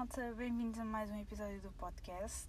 [0.00, 2.48] malta, bem-vindos a mais um episódio do podcast.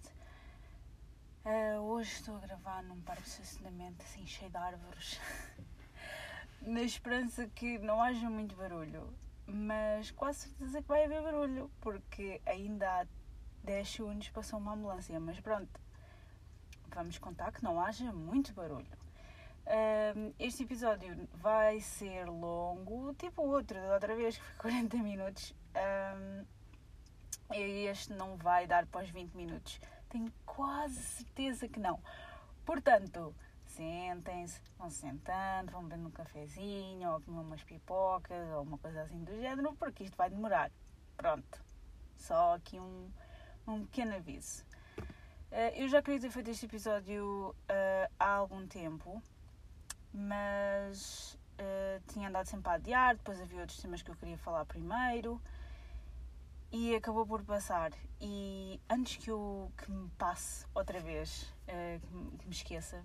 [1.44, 5.20] Uh, hoje estou a gravar num parque de estacionamento assim cheio de árvores,
[6.62, 9.06] na esperança que não haja muito barulho,
[9.46, 13.06] mas quase certeza que vai haver barulho, porque ainda há
[13.64, 15.78] 10 segundos passou uma ambulância, mas pronto,
[16.88, 18.96] vamos contar que não haja muito barulho.
[19.66, 24.96] Uh, este episódio vai ser longo, tipo o outro da outra vez, que foi 40
[24.96, 25.54] minutos.
[25.76, 26.61] Um,
[27.60, 29.80] este não vai dar para os 20 minutos.
[30.08, 32.00] Tenho quase certeza que não.
[32.64, 38.78] Portanto, sentem-se, vão se sentando, vão beber um cafezinho, ou comer umas pipocas, ou uma
[38.78, 40.70] coisa assim do género, porque isto vai demorar.
[41.16, 41.64] Pronto.
[42.16, 43.10] Só aqui um,
[43.66, 44.64] um pequeno aviso.
[45.50, 49.22] Uh, eu já queria ter feito este episódio uh, há algum tempo,
[50.12, 54.64] mas uh, tinha andado sempre a adiar, depois havia outros temas que eu queria falar
[54.64, 55.40] primeiro
[56.72, 57.92] e acabou por passar.
[58.18, 63.04] E antes que, eu, que me passe outra vez, uh, que, me, que, me, esqueça,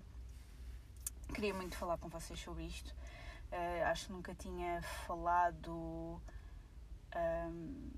[1.34, 2.90] queria muito falar com vocês sobre isto.
[3.52, 6.20] Uh, acho que nunca tinha falado.
[7.14, 7.90] Um,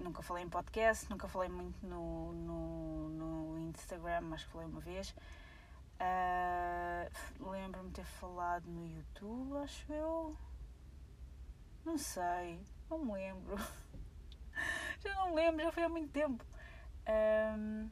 [0.00, 5.14] nunca falei em podcast, nunca falei muito no, no, no Instagram, mas falei uma vez.
[6.00, 10.36] Uh, Lembro-me ter falado no YouTube, acho eu.
[11.84, 13.56] Não sei, não me lembro.
[15.00, 16.44] já não lembro, já foi há muito tempo.
[17.08, 17.90] Um,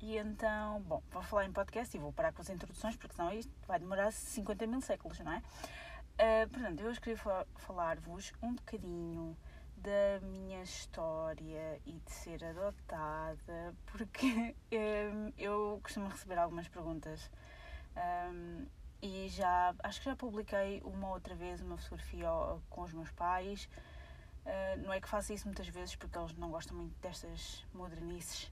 [0.00, 3.32] e então, bom, vou falar em podcast e vou parar com as introduções, porque senão
[3.32, 5.42] isto vai demorar 50 mil séculos, não é?
[6.16, 7.18] Uh, portanto, eu hoje queria
[7.56, 9.36] falar-vos um bocadinho
[9.76, 17.30] da minha história e de ser adotada, porque um, eu costumo receber algumas perguntas
[18.30, 18.66] um,
[19.00, 22.28] e já acho que já publiquei uma outra vez uma fotografia
[22.68, 23.68] com os meus pais
[24.46, 28.44] Uh, não é que faça isso muitas vezes porque eles não gostam muito destas modernices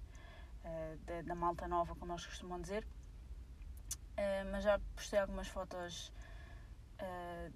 [0.64, 2.84] uh, da, da, malta nova, como eles costumam dizer.
[4.18, 6.12] Uh, mas já postei algumas fotos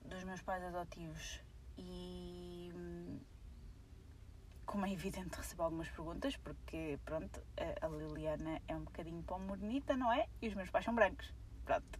[0.04, 1.40] dos meus pais adotivos
[1.78, 2.70] e,
[4.66, 7.42] como é evidente, recebo algumas perguntas porque, pronto,
[7.80, 10.28] a Liliana é um bocadinho pão modernita, não é?
[10.42, 11.32] E os meus pais são brancos.
[11.64, 11.98] Pronto.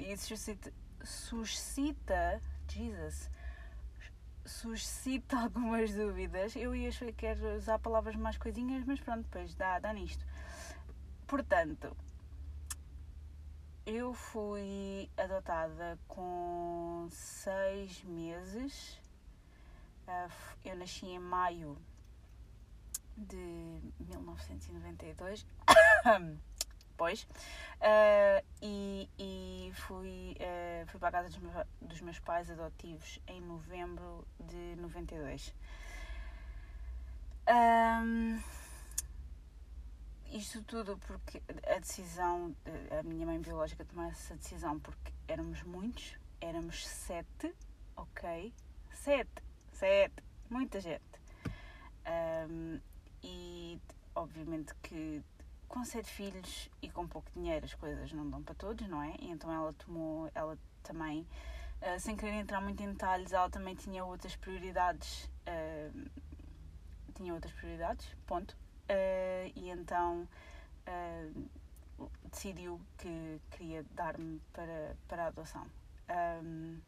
[0.00, 3.30] e isso suscita, suscita Jesus,
[4.48, 6.56] suscita algumas dúvidas.
[6.56, 10.24] Eu ia querer usar palavras mais coisinhas, mas pronto, depois dá, dá nisto.
[11.26, 11.96] Portanto,
[13.84, 19.00] eu fui adotada com seis meses.
[20.06, 20.28] Ah,
[20.64, 21.76] eu nasci em maio
[23.16, 25.46] de 1992.
[26.98, 27.22] depois.
[27.80, 33.20] Uh, e, e fui, uh, fui para a casa dos meus, dos meus pais adotivos
[33.28, 35.54] em novembro de 92.
[37.48, 38.42] Um,
[40.32, 41.40] isto tudo porque
[41.74, 42.54] a decisão,
[42.98, 47.54] a minha mãe biológica tomou essa decisão porque éramos muitos, éramos sete,
[47.96, 48.52] ok?
[48.92, 49.42] Sete,
[49.72, 51.02] sete, muita gente.
[52.50, 52.80] Um,
[53.22, 53.80] e
[54.14, 55.22] obviamente que
[55.68, 59.14] com sete filhos e com pouco dinheiro as coisas não dão para todos, não é?
[59.20, 61.26] E então ela tomou, ela também,
[61.82, 66.10] uh, sem querer entrar muito em detalhes, ela também tinha outras prioridades, uh,
[67.14, 68.56] tinha outras prioridades, ponto.
[68.90, 70.26] Uh, e então
[72.30, 75.66] decidiu que queria dar-me para, para a adoção.
[76.42, 76.80] Um,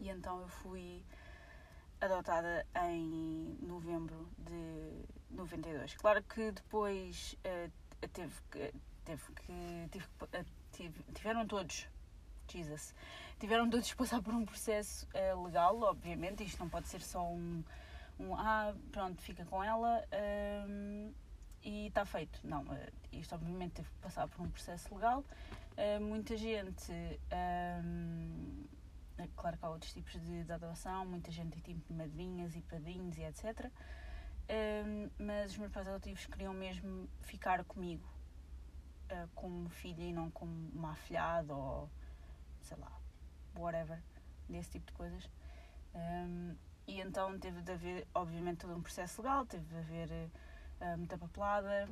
[0.00, 1.04] e então eu fui
[2.00, 5.94] adotada em novembro de 92.
[5.94, 8.32] Claro que depois uh, teve,
[9.04, 9.52] teve que.
[9.52, 11.88] Uh, tive, tiveram todos.
[12.48, 12.94] Jesus.
[13.38, 16.44] Tiveram todos que passar por um processo uh, legal, obviamente.
[16.44, 17.64] Isto não pode ser só um.
[18.20, 20.04] um ah, pronto, fica com ela
[20.68, 21.12] um,
[21.62, 22.38] e está feito.
[22.44, 22.64] Não,
[23.10, 25.24] isto obviamente teve que passar por um processo legal.
[26.00, 26.92] muita gente.
[27.82, 28.66] Um,
[29.36, 32.60] claro que há outros tipos de, de adoção, muita gente tem tipo de madrinhas e
[32.62, 33.70] padrinhos e etc.
[34.48, 38.06] Um, mas os meus pais adotivos queriam mesmo ficar comigo
[39.10, 41.88] uh, como filha e não como uma afilhada ou
[42.60, 42.92] sei lá,
[43.56, 44.02] whatever,
[44.48, 45.30] desse tipo de coisas.
[45.94, 46.56] Um,
[46.86, 50.30] e então teve de haver, obviamente, todo um processo legal, teve de haver
[50.80, 51.88] uh, muita papelada.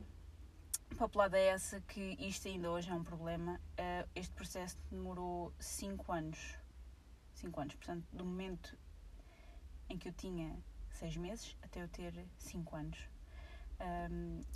[0.99, 3.61] Papelada é essa que isto ainda hoje é um problema.
[3.73, 6.57] Uh, este processo demorou 5 anos.
[7.35, 8.77] 5 anos, portanto, do momento
[9.89, 10.57] em que eu tinha
[10.93, 12.99] seis meses até eu ter cinco anos.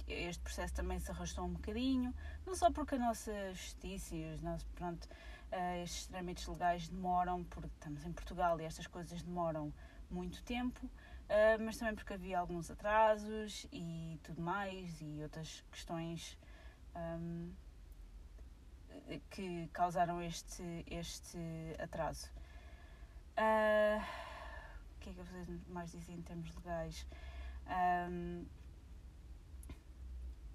[0.06, 2.14] Este processo também se arrastou um bocadinho,
[2.46, 7.42] não só porque a nossa justiça e os nossos, pronto, uh, estes trâmites legais demoram,
[7.44, 9.72] porque estamos em Portugal e estas coisas demoram
[10.10, 16.38] muito tempo, uh, mas também porque havia alguns atrasos e tudo mais, e outras questões
[16.94, 17.50] um,
[19.30, 21.38] que causaram este, este
[21.78, 22.30] atraso.
[23.38, 24.23] Uh,
[25.04, 27.06] que é que vocês mais dizem em termos legais?
[28.10, 28.46] Um,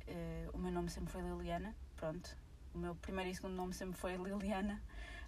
[0.07, 2.35] uh, o meu nome sempre foi Liliana, pronto.
[2.73, 4.81] O meu primeiro e segundo nome sempre foi Liliana.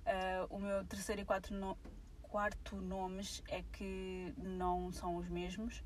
[0.05, 1.77] Uh, o meu terceiro e quatro no,
[2.23, 5.83] quarto nomes é que não são os mesmos.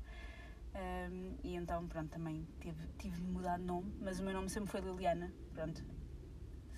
[0.74, 4.48] Um, e então, pronto, também tive, tive de mudar de nome, mas o meu nome
[4.48, 5.84] sempre foi Liliana, pronto.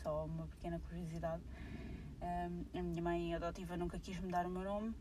[0.02, 1.42] Só uma pequena curiosidade.
[2.20, 4.92] Um, a minha mãe adotiva nunca quis mudar o meu nome.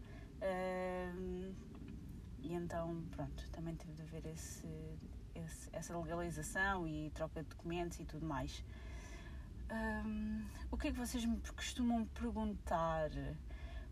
[2.40, 4.68] E então, pronto, também teve de haver esse,
[5.36, 8.64] esse, essa legalização e troca de documentos e tudo mais.
[10.72, 13.10] O que é que vocês me costumam perguntar?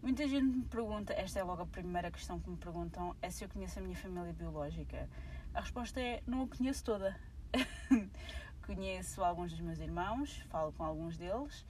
[0.02, 3.44] Muita gente me pergunta, esta é logo a primeira questão que me perguntam, é se
[3.44, 5.10] eu conheço a minha família biológica.
[5.54, 7.20] A resposta é: não a conheço toda.
[8.66, 11.66] conheço alguns dos meus irmãos, falo com alguns deles.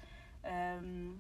[0.84, 1.18] Um,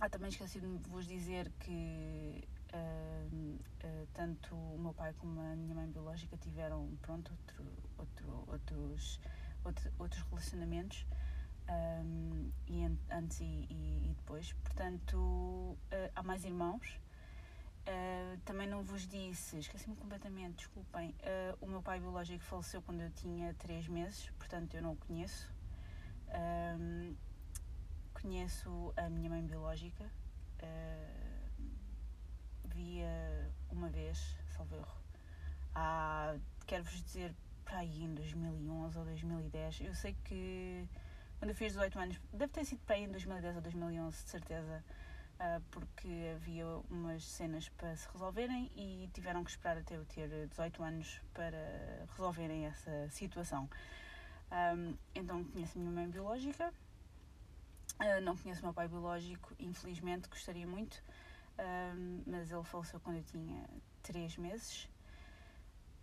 [0.00, 5.56] ah, também esqueci de vos dizer que uh, uh, tanto o meu pai como a
[5.56, 7.64] minha mãe biológica tiveram pronto, outro,
[7.98, 9.20] outro, outros,
[9.64, 11.06] outro, outros relacionamentos
[11.68, 14.52] um, e antes e, e, e, depois.
[14.52, 15.78] Portanto, uh,
[16.14, 17.00] há mais irmãos.
[17.86, 21.10] Uh, também não vos disse, esqueci-me completamente, desculpem.
[21.10, 24.96] Uh, o meu pai biológico faleceu quando eu tinha 3 meses, portanto eu não o
[24.96, 25.52] conheço.
[26.30, 27.14] Um,
[28.24, 30.10] conheço a minha mãe biológica.
[32.64, 34.96] via uma vez, salvo erro.
[35.74, 36.34] Há,
[36.66, 37.34] quero-vos dizer,
[37.66, 39.82] para aí em 2011 ou 2010.
[39.82, 40.88] Eu sei que
[41.38, 44.30] quando eu fiz 18 anos, deve ter sido para aí em 2010 ou 2011, de
[44.30, 44.84] certeza,
[45.34, 50.48] uh, porque havia umas cenas para se resolverem e tiveram que esperar até eu ter
[50.48, 53.68] 18 anos para resolverem essa situação.
[55.14, 56.72] Então conheço a minha mãe biológica,
[58.00, 61.02] uh, não conheço o meu pai biológico, infelizmente gostaria muito,
[61.58, 63.68] um, mas ele faleceu quando eu tinha
[64.02, 64.88] 3 meses.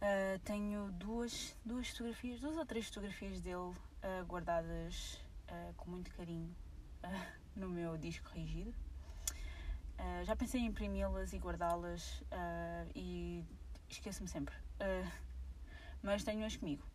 [0.02, 6.10] Uh, tenho duas, duas fotografias, duas ou três fotografias dele uh, guardadas uh, com muito
[6.16, 6.56] carinho
[7.04, 8.74] uh, no meu disco rígido.
[10.00, 12.24] Uh, já pensei em imprimi-las e guardá-las
[12.96, 13.46] e
[13.88, 14.56] esqueço-me sempre.
[16.02, 16.91] mas tenho-as comigo.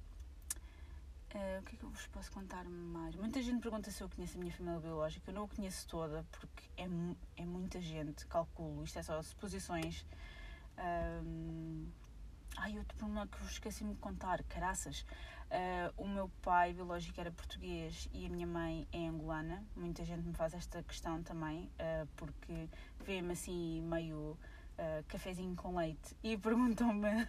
[1.58, 3.14] O que é que eu vos posso contar mais?
[3.14, 5.30] Muita gente pergunta se eu conheço a minha família biológica.
[5.30, 6.88] Eu não a conheço toda porque é,
[7.36, 8.84] é muita gente, calculo.
[8.84, 10.04] Isto é só suposições.
[10.78, 11.86] Um,
[12.56, 15.04] ai, outro problema que vos esqueci-me de contar, caraças.
[15.46, 19.64] Uh, o meu pai biológico era português e a minha mãe é angolana.
[19.76, 22.68] Muita gente me faz esta questão também, uh, porque
[23.04, 24.36] vê-me assim meio
[24.78, 27.28] uh, cafezinho com leite e perguntam-me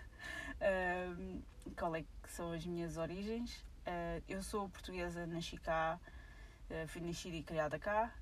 [1.77, 3.63] qual é que são as minhas origens.
[4.27, 5.99] Eu sou portuguesa, nasci cá,
[6.87, 8.13] fui nascida e criada cá.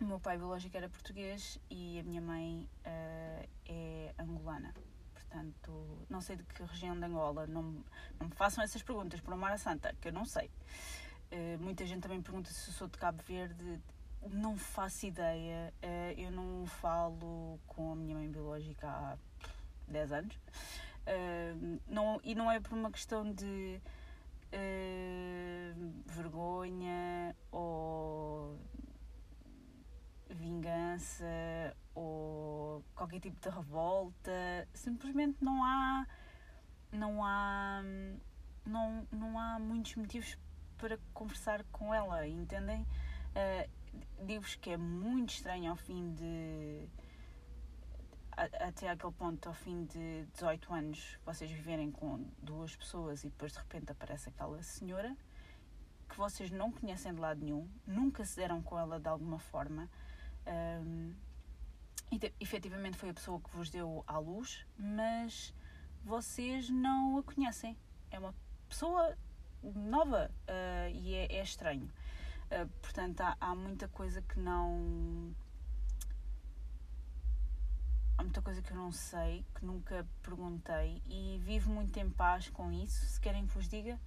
[0.00, 4.72] o meu pai biológico era português e a minha mãe é angolana.
[5.34, 7.62] Portanto, não sei de que região de Angola, não,
[8.20, 10.48] não me façam essas perguntas por Mara Santa, que eu não sei.
[11.32, 13.80] Uh, muita gente também pergunta se sou de Cabo Verde,
[14.30, 19.18] não faço ideia, uh, eu não falo com a minha mãe biológica há
[19.88, 20.38] 10 anos,
[21.06, 23.80] uh, não, e não é por uma questão de
[26.06, 28.56] vergonha ou
[30.30, 31.24] vingança
[31.92, 36.06] ou qualquer tipo de revolta, simplesmente não há
[36.92, 37.82] não há
[38.64, 40.38] não, não há muitos motivos
[40.78, 42.82] para conversar com ela, entendem?
[42.82, 43.68] Uh,
[44.24, 46.88] Digo-vos que é muito estranho ao fim de
[48.36, 53.52] até aquele ponto, ao fim de 18 anos, vocês viverem com duas pessoas e depois
[53.52, 55.16] de repente aparece aquela senhora
[56.08, 59.90] que vocês não conhecem de lado nenhum, nunca se deram com ela de alguma forma.
[60.46, 61.14] Um,
[62.12, 65.52] e efetivamente foi a pessoa que vos deu à luz, mas
[66.04, 67.76] vocês não a conhecem.
[68.10, 68.34] É uma
[68.68, 69.16] pessoa
[69.62, 71.90] nova uh, e é, é estranho.
[72.46, 75.34] Uh, portanto, há, há, muita coisa que não.
[78.24, 82.72] Muita coisa que eu não sei, que nunca perguntei e vivo muito em paz com
[82.72, 83.04] isso.
[83.04, 84.00] Se querem que vos diga,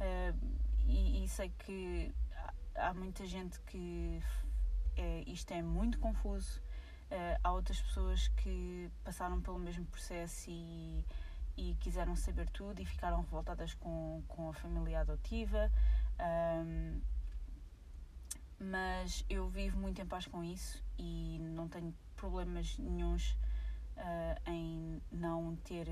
[0.00, 2.10] uh, e, e, sei que
[2.74, 4.22] há, muita gente que
[4.96, 6.62] é, isto é muito confuso
[7.10, 11.02] Uh, há outras pessoas que passaram pelo mesmo processo e,
[11.56, 15.72] e quiseram saber tudo e ficaram revoltadas com, com a família adotiva.
[16.20, 17.00] Um,
[18.60, 23.34] mas eu vivo muito em paz com isso e não tenho problemas nenhums
[23.98, 25.88] uh, em não ter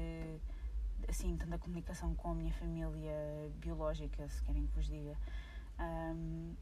[1.08, 3.14] assim tanta comunicação com a minha família
[3.56, 5.16] biológica, se querem que vos diga.
[5.78, 6.54] Um,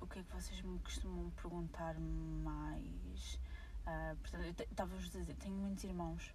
[0.00, 3.38] o que é que vocês me costumam perguntar mais?
[3.86, 6.34] Uh, portanto, estava-vos a dizer, tenho muitos irmãos.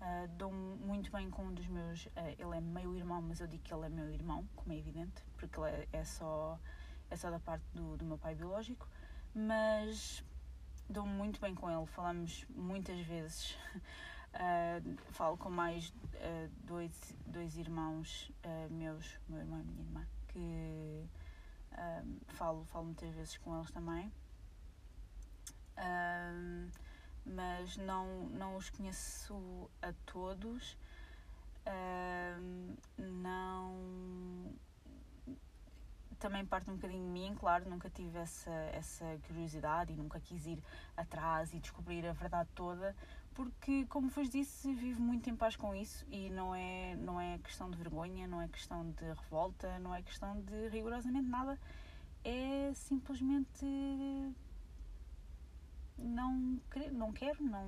[0.00, 2.06] Uh, dou muito bem com um dos meus.
[2.06, 4.76] Uh, ele é meio irmão, mas eu digo que ele é meu irmão, como é
[4.76, 6.58] evidente, porque ele é, é só,
[7.08, 8.88] é só da parte do, do meu pai biológico.
[9.34, 10.24] Mas
[10.92, 13.56] dou muito bem com ele, falamos muitas vezes.
[14.34, 16.92] Uh, falo com mais uh, dois,
[17.26, 21.08] dois irmãos uh, meus, meu irmão e minha irmã, que
[22.28, 24.12] falo, falo muitas vezes com eles também.
[27.24, 30.76] mas não, não os conheço a todos.
[32.98, 34.54] não
[36.22, 40.46] também parte um bocadinho de mim, claro, nunca tive essa, essa curiosidade e nunca quis
[40.46, 40.62] ir
[40.96, 42.94] atrás e descobrir a verdade toda,
[43.34, 47.38] porque, como vos disse, vivo muito em paz com isso e não é, não é
[47.38, 51.58] questão de vergonha, não é questão de revolta, não é questão de rigorosamente nada,
[52.22, 53.66] é simplesmente
[55.98, 56.60] não,
[56.92, 57.66] não quero, não,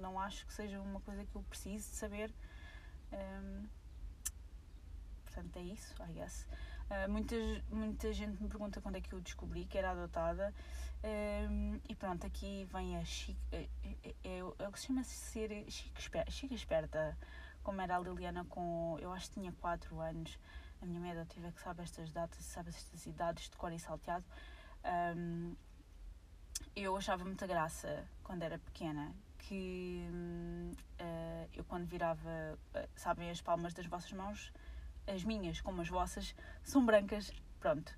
[0.00, 2.34] não acho que seja uma coisa que eu preciso de saber.
[3.12, 3.68] Um,
[5.24, 6.44] portanto, é isso, I guess.
[6.90, 7.34] Uh, muita,
[7.70, 10.52] muita gente me pergunta quando é que eu descobri que era adotada.
[11.86, 13.38] E pronto, aqui vem a Chica.
[13.52, 17.18] É, é, é, é se chama -se ser Chica esperta, esperta,
[17.62, 18.96] como era a Liliana com.
[19.00, 20.38] Eu acho que tinha 4 anos.
[20.80, 24.24] A minha mãe tive que saber estas datas, sabe estas idades de cor e salteado.
[25.16, 25.54] Um,
[26.76, 30.06] eu achava muita graça quando era pequena que
[31.00, 34.52] uh, eu quando virava, uh, sabem, as palmas das vossas mãos
[35.06, 37.96] as minhas como as vossas são brancas, pronto.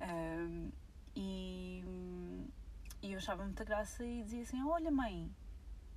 [0.00, 0.70] Um,
[1.14, 1.84] e,
[3.02, 5.30] e eu achava muita graça e dizia assim: Olha, mãe,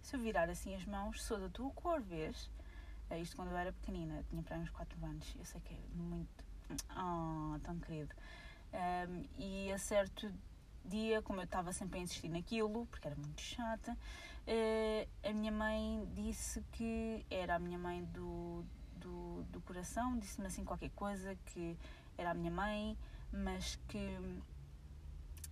[0.02, 2.50] se eu virar assim as mãos, sou da tua cor, vês?
[3.10, 5.36] É isto quando eu era pequenina, tinha para uns 4 anos.
[5.38, 6.46] Eu sei que é muito.
[6.96, 8.16] Oh, tão querido.
[8.74, 10.34] Um, e a certo
[10.86, 15.52] dia, como eu estava sempre a insistir naquilo, porque era muito chata, uh, a minha
[15.52, 18.66] mãe disse que era a minha mãe do,
[19.02, 21.78] do, do coração, disse-me assim qualquer coisa que
[22.18, 22.98] era a minha mãe,
[23.32, 23.98] mas que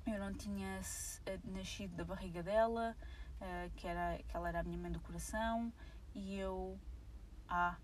[0.07, 0.79] eu não tinha
[1.25, 2.95] eh, nascido da barriga dela,
[3.41, 5.71] uh, que, era, que ela era a minha mãe do coração,
[6.15, 6.79] e eu.
[7.47, 7.77] Ah,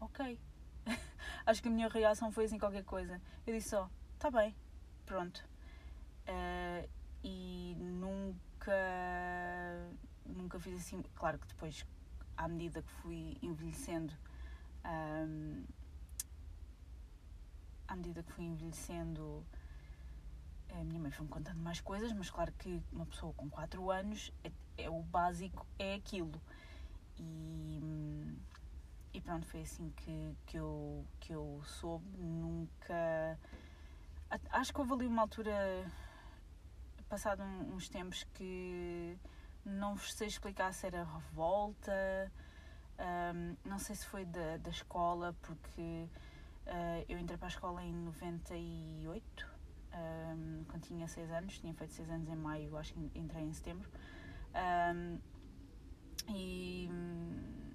[0.00, 0.38] ok.
[1.46, 3.20] Acho que a minha reação foi assim qualquer coisa.
[3.46, 4.54] Eu disse só, tá bem,
[5.04, 5.44] pronto.
[6.28, 6.88] Uh,
[7.22, 8.72] e nunca.
[10.24, 11.02] Nunca fiz assim.
[11.14, 11.86] Claro que depois,
[12.36, 14.12] à medida que fui envelhecendo,
[14.86, 15.64] um,
[17.88, 19.44] à medida que fui envelhecendo,
[20.70, 24.32] a minha mãe foi-me contando mais coisas, mas claro que uma pessoa com 4 anos,
[24.44, 26.40] é, é, o básico é aquilo.
[27.18, 27.80] E,
[29.14, 32.06] e pronto, foi assim que, que, eu, que eu soube.
[32.18, 33.38] Nunca.
[34.50, 35.90] Acho que houve ali uma altura,
[37.08, 39.16] passado uns tempos, que
[39.64, 42.30] não sei explicar se era revolta
[42.98, 46.08] um, não sei se foi da, da escola, porque
[46.66, 49.46] uh, eu entrei para a escola em 98,
[49.92, 53.52] um, quando tinha 6 anos, tinha feito 6 anos em maio, acho que entrei em
[53.52, 53.88] setembro.
[54.54, 55.18] Um,
[56.28, 57.72] e hum,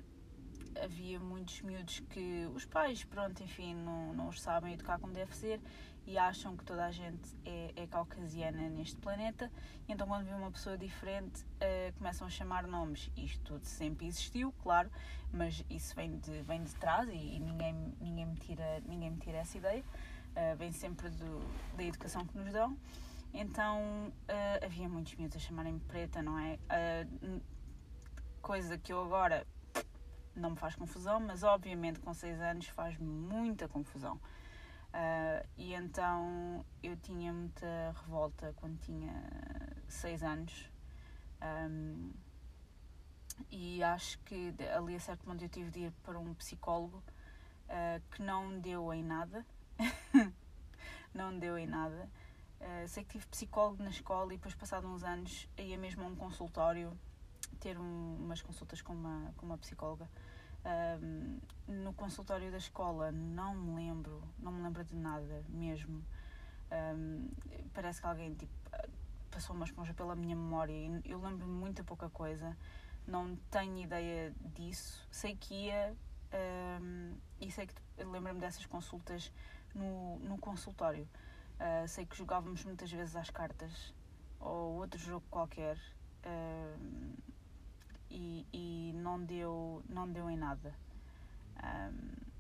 [0.83, 5.35] havia muitos miúdos que os pais, pronto, enfim, não, não os sabem educar como deve
[5.35, 5.61] ser
[6.05, 9.51] e acham que toda a gente é, é caucasiana neste planeta.
[9.87, 13.11] E então, quando vê uma pessoa diferente, uh, começam a chamar nomes.
[13.15, 14.89] Isto tudo sempre existiu, claro,
[15.31, 19.17] mas isso vem de, vem de trás e, e ninguém, ninguém, me tira, ninguém me
[19.17, 19.83] tira essa ideia.
[20.31, 21.39] Uh, vem sempre do,
[21.75, 22.77] da educação que nos dão.
[23.33, 23.79] Então,
[24.09, 26.57] uh, havia muitos miúdos a chamarem-me preta, não é?
[28.41, 29.45] coisa que eu agora
[30.35, 34.19] não me faz confusão, mas obviamente com 6 anos faz muita confusão.
[34.93, 39.13] Uh, e então eu tinha muita revolta quando tinha
[39.87, 40.69] 6 anos.
[41.41, 42.11] Um,
[43.49, 47.01] e acho que ali a certo momento eu tive de ir para um psicólogo
[47.69, 49.45] uh, que não deu em nada.
[51.13, 52.09] não deu em nada.
[52.59, 56.07] Uh, sei que tive psicólogo na escola e depois, passado uns anos, ia mesmo a
[56.07, 56.97] um consultório
[57.59, 60.09] ter um, umas consultas com uma, com uma psicóloga.
[60.63, 66.03] Um, no consultório da escola não me lembro, não me lembro de nada mesmo.
[66.71, 67.29] Um,
[67.73, 68.51] parece que alguém tipo,
[69.31, 72.55] passou uma esponja pela minha memória e eu lembro-me muita pouca coisa.
[73.07, 75.07] Não tenho ideia disso.
[75.09, 75.95] Sei que ia
[76.79, 79.31] um, e sei que lembro-me dessas consultas
[79.73, 81.07] no, no consultório.
[81.59, 83.93] Uh, sei que jogávamos muitas vezes às cartas
[84.39, 85.77] ou outro jogo qualquer.
[88.11, 90.75] E, e não deu, não deu em nada.
[91.63, 92.31] Um,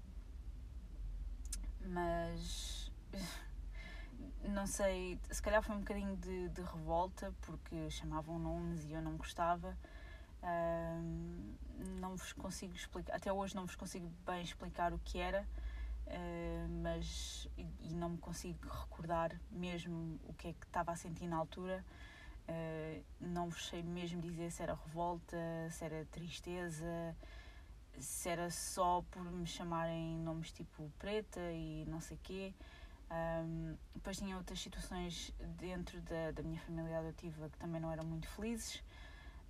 [1.87, 2.91] mas
[4.49, 9.01] não sei, se calhar foi um bocadinho de, de revolta porque chamavam nomes e eu
[9.01, 9.77] não gostava.
[10.43, 11.55] Um,
[11.99, 15.47] não vos consigo explicar, até hoje não vos consigo bem explicar o que era,
[16.07, 21.27] uh, mas e, não me consigo recordar mesmo o que é que estava a sentir
[21.27, 21.85] na altura.
[22.51, 25.37] Uh, não vos sei mesmo dizer se era revolta,
[25.69, 27.15] se era tristeza,
[27.97, 32.53] se era só por me chamarem nomes tipo preta e não sei quê.
[33.09, 38.03] Um, depois tinha outras situações dentro da, da minha família adotiva que também não eram
[38.05, 38.83] muito felizes.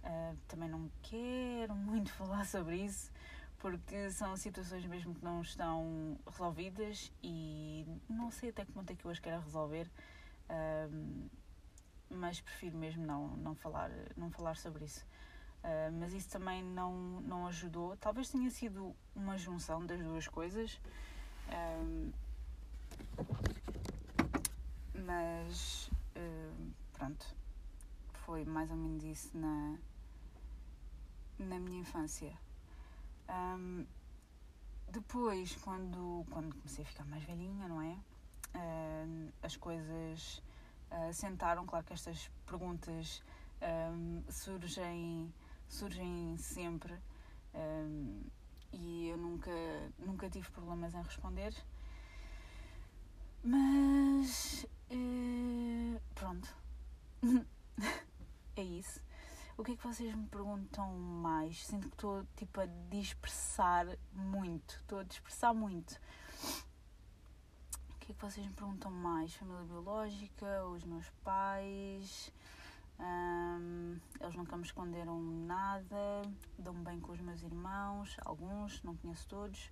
[0.03, 3.12] Uh, também não quero muito falar sobre isso
[3.58, 8.96] porque são situações mesmo que não estão resolvidas e não sei até que ponto é
[8.96, 9.89] que eu as quero resolver.
[10.50, 11.29] Uh,
[12.12, 15.06] mas prefiro mesmo não, não, falar, não falar sobre isso.
[15.63, 17.96] Uh, mas isso também não, não ajudou.
[17.98, 20.80] Talvez tenha sido uma junção das duas coisas.
[21.48, 22.12] Uh,
[25.06, 27.36] mas uh, pronto,
[28.13, 29.77] foi mais ou menos isso na,
[31.38, 32.34] na minha infância.
[33.30, 33.86] Um,
[34.89, 37.98] depois, quando, quando comecei a ficar mais velhinha, não é?
[39.41, 40.41] as coisas
[40.91, 41.65] uh, sentaram.
[41.65, 43.24] Claro que estas perguntas
[43.62, 45.33] um, surgem,
[45.67, 46.93] surgem sempre
[47.53, 48.21] um,
[48.74, 49.51] e eu nunca,
[50.00, 51.53] nunca tive problemas em responder.
[53.43, 56.55] Mas uh, pronto,
[58.55, 59.01] é isso.
[59.57, 61.65] O que é que vocês me perguntam mais?
[61.65, 64.75] Sinto que estou tipo a dispersar muito.
[64.75, 66.00] Estou a dispersar muito
[68.12, 69.34] que é que vocês me perguntam mais?
[69.36, 72.32] Família biológica, os meus pais.
[73.00, 76.22] Um, eles nunca me esconderam nada,
[76.60, 79.71] dão-me bem com os meus irmãos, alguns, não conheço todos.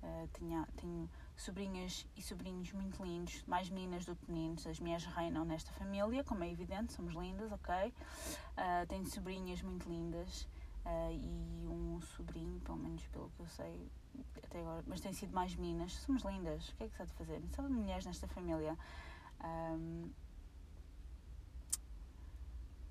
[0.00, 0.28] Uh,
[0.76, 4.64] tenho sobrinhas e sobrinhos muito lindos, mais meninas do que meninos.
[4.66, 7.74] As minhas reinam nesta família, como é evidente, somos lindas, ok?
[7.86, 10.46] Uh, tenho sobrinhas muito lindas
[10.84, 13.90] uh, e um sobrinho, pelo menos pelo que eu sei,
[14.42, 15.92] até agora, mas tem sido mais meninas.
[15.92, 17.42] Somos lindas, o que é que se há de fazer?
[17.54, 18.76] São mulheres nesta família.
[19.42, 20.10] Um,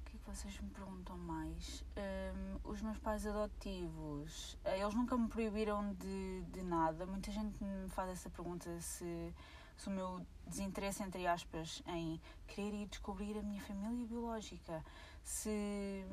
[0.02, 1.84] o que é que vocês me perguntam mais?
[1.96, 7.06] Um, os meus pais adotivos, eh, eles nunca me proibiram de, de nada.
[7.06, 9.34] Muita gente me faz essa pergunta se,
[9.78, 14.84] se o meu desinteresse, entre aspas, em querer ir descobrir a minha família biológica,
[15.24, 16.06] se,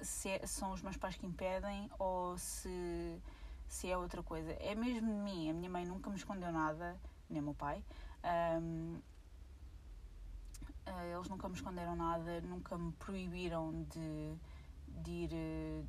[0.00, 3.20] se é, são os meus pais que impedem ou se
[3.68, 4.50] se é outra coisa.
[4.60, 5.50] É mesmo de mim.
[5.50, 6.96] A minha mãe nunca me escondeu nada,
[7.28, 7.84] nem o meu pai.
[8.60, 8.98] Um,
[10.86, 14.34] eh, eles nunca me esconderam nada, nunca me proibiram de,
[15.02, 15.30] de, ir,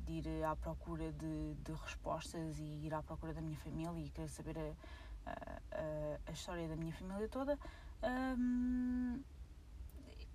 [0.04, 4.10] de ir à procura de, de respostas e ir à procura da minha família e
[4.10, 4.56] querer saber
[5.26, 7.58] a, a, a história da minha família toda.
[8.02, 9.22] Um,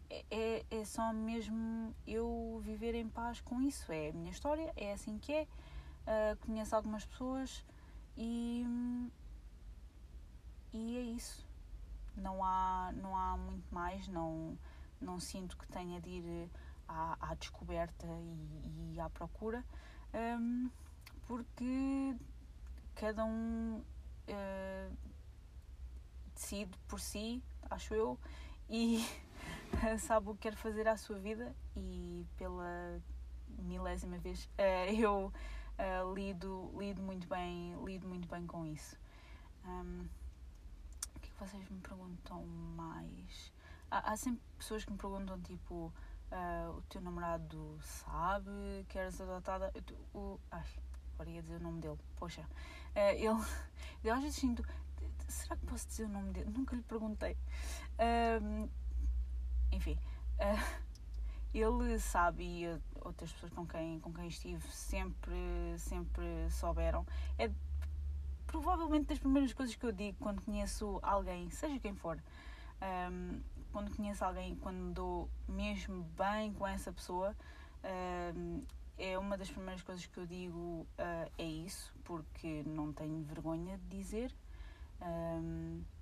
[0.09, 3.91] é, é só mesmo eu viver em paz com isso.
[3.91, 7.63] É a minha história, é assim que é uh, conheço algumas pessoas
[8.17, 8.65] e,
[10.73, 11.45] e é isso.
[12.15, 14.57] Não há, não há muito mais, não,
[15.01, 16.49] não sinto que tenha de ir
[16.87, 19.63] à, à descoberta e, e à procura,
[20.39, 20.69] um,
[21.27, 22.15] porque
[22.95, 23.81] cada um
[24.29, 24.97] uh,
[26.33, 28.19] decide por si, acho eu,
[28.69, 29.05] e
[29.99, 33.01] sabe o que quer fazer à sua vida e pela
[33.59, 35.31] milésima vez uh, eu
[35.79, 38.97] uh, lido, lido, muito bem, lido muito bem com isso.
[39.65, 40.07] Um,
[41.15, 43.51] o que é que vocês me perguntam mais?
[43.89, 45.91] Há, há sempre pessoas que me perguntam tipo
[46.31, 49.73] uh, o teu namorado sabe que eras adotada?
[50.13, 50.65] O, ai,
[51.13, 51.99] agora ia dizer o nome dele.
[52.15, 52.47] Poxa,
[52.95, 53.25] ele,
[54.03, 54.63] eu às vezes sinto.
[55.27, 56.51] Será que posso dizer o nome dele?
[56.51, 57.35] Nunca lhe perguntei.
[58.41, 58.69] Um,
[59.75, 59.97] enfim.
[60.39, 60.85] Uh,
[61.53, 65.35] ele sabe e outras pessoas com quem, com quem estive sempre,
[65.77, 67.05] sempre souberam.
[67.37, 67.49] É
[68.45, 72.21] provavelmente das primeiras coisas que eu digo quando conheço alguém, seja quem for.
[72.81, 77.35] Um, quando conheço alguém, quando me dou mesmo bem com essa pessoa,
[78.35, 78.61] um,
[78.97, 83.77] é uma das primeiras coisas que eu digo uh, é isso, porque não tenho vergonha
[83.77, 84.35] de dizer.
[85.01, 85.94] Um, Uh,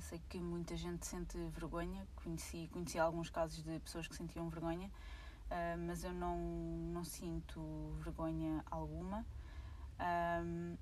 [0.00, 4.88] sei que muita gente sente vergonha, conheci, conheci alguns casos de pessoas que sentiam vergonha,
[4.88, 6.38] uh, mas eu não,
[6.92, 7.60] não sinto
[8.02, 9.24] vergonha alguma.
[9.98, 10.76] Um,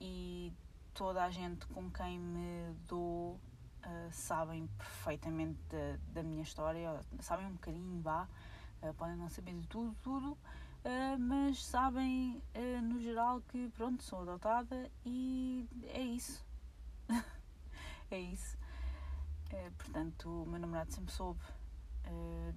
[0.00, 0.52] e
[0.92, 7.46] toda a gente com quem me dou uh, sabem perfeitamente da, da, minha história, sabem
[7.46, 8.28] um bocadinho, vá,
[8.96, 14.20] podem não saber de tudo, tudo, uh, mas sabem uh, no geral que pronto, sou
[14.22, 16.44] adotada e é isso.
[18.10, 18.56] É isso.
[19.52, 21.40] Uh, portanto, o meu namorado sempre soube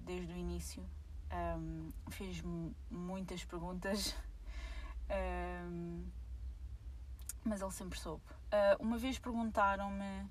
[0.04, 0.84] desde o início.
[1.32, 2.42] Um, fez
[2.90, 4.14] muitas perguntas,
[5.70, 6.04] um,
[7.44, 8.22] mas ele sempre soube.
[8.78, 10.28] uma vez perguntaram-me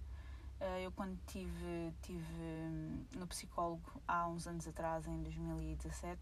[0.84, 6.19] eu quando tive, tive hum, no psicólogo há uns anos atrás, em 2017,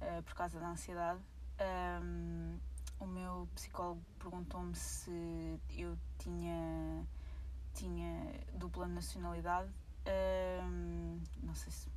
[0.00, 1.20] eh, por causa da ansiedade,
[2.00, 2.56] um,
[3.00, 7.04] o meu psicólogo perguntou-me se eu tinha,
[7.78, 9.70] tinha dupla nacionalidade.
[10.64, 11.88] Um, não sei se,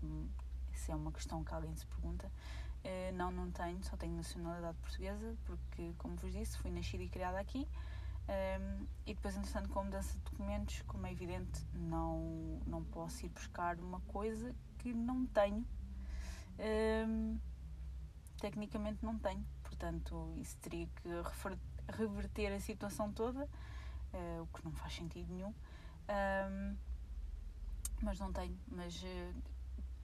[0.74, 2.32] se é uma questão que alguém se pergunta.
[2.84, 7.10] Uh, não, não tenho, só tenho nacionalidade portuguesa, porque, como vos disse, fui nascida e
[7.10, 7.68] criada aqui.
[8.28, 13.26] Um, e depois, entretanto, com a mudança de documentos, como é evidente, não, não posso
[13.26, 15.66] ir buscar uma coisa que não tenho.
[17.08, 17.40] Um,
[18.40, 21.10] tecnicamente não tenho, portanto, isso teria que
[21.98, 25.54] reverter a situação toda, uh, o que não faz sentido nenhum.
[26.12, 26.78] Um,
[28.02, 29.42] mas não tenho, mas uh,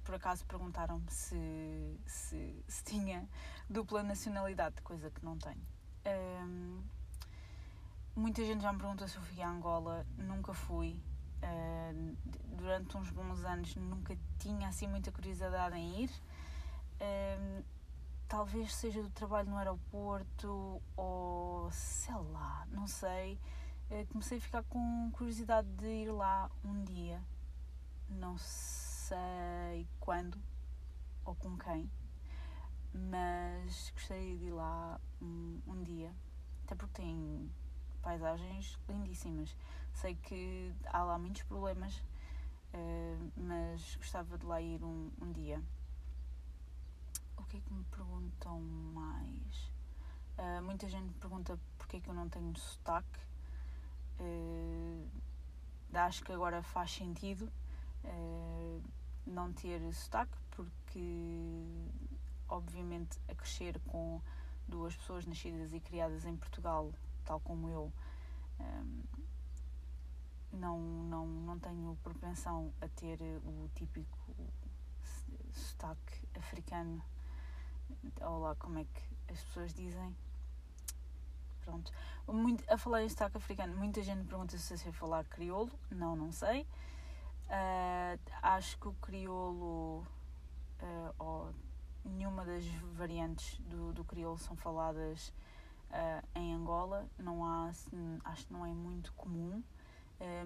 [0.04, 3.28] por acaso perguntaram-me se, se, se, tinha
[3.70, 5.65] dupla nacionalidade, coisa que não tenho.
[6.06, 6.82] Um,
[8.17, 11.00] Muita gente já me perguntou se eu fui a Angola, nunca fui.
[11.38, 12.17] Uh,
[12.58, 16.10] durante uns bons anos nunca tinha assim muita curiosidade em ir.
[17.00, 17.63] Uh,
[18.28, 23.39] talvez seja do trabalho no aeroporto ou sei lá, não sei.
[23.89, 27.23] Uh, comecei a ficar com curiosidade de ir lá um dia.
[28.10, 30.38] Não sei quando
[31.23, 31.89] ou com quem,
[32.93, 36.13] mas gostaria de ir lá um, um dia.
[36.65, 37.50] Até porque tem
[38.02, 39.56] paisagens lindíssimas.
[39.93, 41.95] Sei que há lá muitos problemas,
[42.73, 45.62] uh, mas gostava de lá ir um, um, dia.
[47.38, 48.60] O que é que me perguntam
[48.93, 49.71] mais?
[50.38, 53.19] Uh, muita gente pergunta porque é que eu não tenho sotaque.
[54.19, 55.08] Uh,
[55.93, 57.51] acho que agora faz sentido
[59.25, 61.60] não ter sotaque, porque
[62.47, 64.21] obviamente a crescer com
[64.67, 66.93] duas pessoas nascidas e criadas em Portugal
[67.27, 67.91] tal como eu,
[68.60, 69.03] um,
[70.53, 74.17] não, não, não tenho propensão a ter o típico
[75.51, 77.03] sotaque africano.
[78.21, 80.15] Ou lá como é que as pessoas dizem.
[81.67, 81.91] Pronto.
[82.25, 85.69] Muito, a falar em sotaque africano, muita gente pergunta se eu sei falar crioulo.
[85.91, 86.62] Não, não sei.
[86.62, 91.53] Uh, acho que o crioulo, uh, ou
[92.06, 95.27] nenhuma das variantes do, do crioulo são faladas
[95.91, 97.06] uh, em Angola.
[97.19, 97.69] Não há,
[98.23, 99.62] acho que não é muito comum,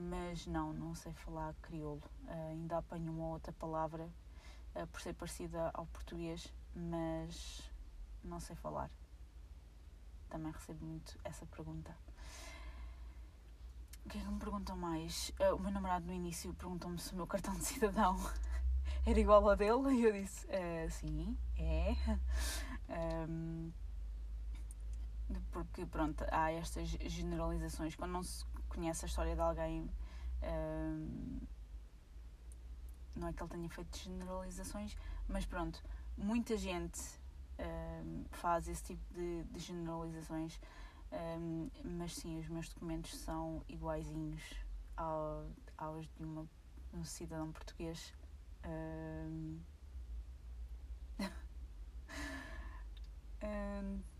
[0.10, 2.02] mas não, não sei falar crioulo.
[2.50, 4.10] Ainda apanho uma outra palavra
[4.92, 7.72] por ser parecida ao português, mas
[8.24, 8.90] não sei falar.
[10.32, 11.96] Também recebo muito essa pergunta.
[14.06, 15.32] O que é que me perguntam mais?
[15.54, 18.18] o meu namorado no início perguntou-me se o meu cartão de cidadão
[19.06, 20.48] era igual ao dele e eu disse
[20.90, 21.96] sim, é.
[23.30, 23.72] Um,
[25.52, 27.96] porque pronto, há estas generalizações.
[27.96, 29.90] Quando não se conhece a história de alguém,
[30.44, 31.40] hum,
[33.16, 34.98] não é que ele tenha feito generalizações,
[35.30, 35.82] mas pronto,
[36.18, 37.00] muita gente
[37.62, 40.60] hum, faz esse tipo de, de generalizações,
[41.12, 44.42] hum, mas sim, os meus documentos são iguaizinhos
[44.98, 45.46] ao,
[45.78, 46.48] aos de uma,
[46.94, 48.14] um cidadão português.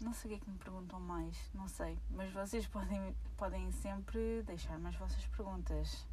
[0.02, 1.98] não sei o que é que me perguntam mais, não sei.
[2.10, 6.08] Mas vocês podem, podem sempre deixar mais vossas perguntas,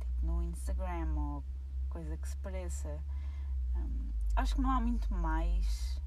[0.00, 1.44] tipo no Instagram ou
[1.90, 3.00] coisa que se pareça.
[3.74, 6.00] Um, acho que não há muito mais,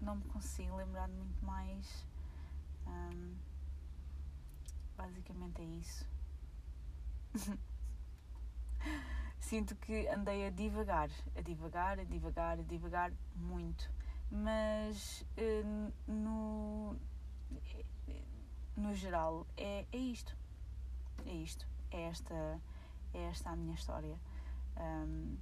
[0.00, 2.06] não me consigo lembrar de muito mais.
[2.86, 3.34] Um,
[4.96, 6.06] basicamente é isso.
[9.40, 13.88] Sinto que andei a divagar, a divagar, a divagar, a divagar muito
[14.30, 16.96] mas uh, no,
[18.76, 20.36] no geral é, é isto.
[21.24, 21.66] É isto.
[21.90, 22.60] É esta,
[23.14, 24.18] é esta a minha história.
[24.76, 25.36] Um,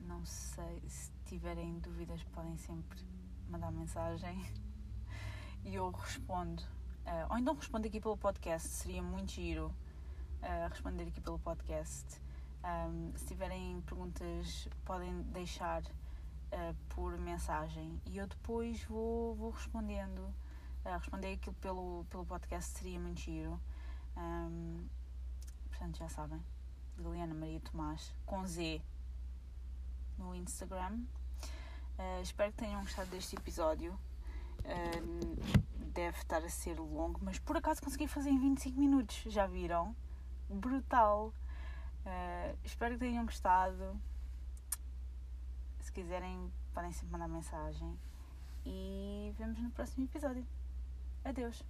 [0.00, 2.98] não sei se tiverem dúvidas podem sempre
[3.48, 4.44] mandar mensagem
[5.64, 6.60] e eu respondo.
[7.06, 9.66] Uh, ou então respondo aqui pelo podcast, seria muito giro
[10.42, 12.20] uh, responder aqui pelo podcast.
[12.64, 20.18] Um, se tiverem perguntas, podem deixar uh, por mensagem e eu depois vou, vou respondendo.
[20.84, 23.60] Uh, responder aquilo pelo, pelo podcast seria muito giro.
[24.16, 24.84] Um,
[25.68, 26.42] portanto, já sabem.
[26.98, 28.82] Liliana Maria Tomás, com Z
[30.18, 31.04] no Instagram.
[32.00, 33.92] Uh, espero que tenham gostado deste episódio.
[34.64, 35.36] Uh,
[35.92, 39.22] deve estar a ser longo, mas por acaso consegui fazer em 25 minutos.
[39.26, 39.94] Já viram?
[40.48, 41.34] Brutal!
[42.06, 44.00] Uh, espero que tenham gostado.
[45.80, 47.98] Se quiserem, podem sempre mandar mensagem.
[48.64, 50.46] E vemos no próximo episódio.
[51.22, 51.62] Adeus!